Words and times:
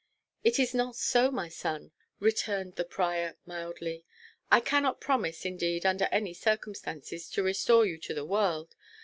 "It 0.43 0.57
is 0.57 0.73
not 0.73 0.95
so, 0.95 1.29
my 1.29 1.47
son," 1.47 1.91
returned 2.19 2.75
the 2.75 2.83
prior 2.83 3.37
mildly. 3.45 4.03
"I 4.49 4.59
cannot 4.59 4.99
promise, 4.99 5.45
indeed, 5.45 5.85
under 5.85 6.05
any 6.05 6.33
circumstances, 6.33 7.29
to 7.29 7.43
restore 7.43 7.85
you 7.85 7.99
to 7.99 8.15
the 8.15 8.25
world. 8.25 8.75